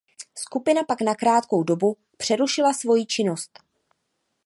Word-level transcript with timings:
Skupina 0.37 0.83
pak 0.83 1.01
na 1.01 1.15
krátkou 1.15 1.63
dobu 1.63 1.97
přerušila 2.17 2.73
svoji 2.73 3.05
činnost. 3.05 3.59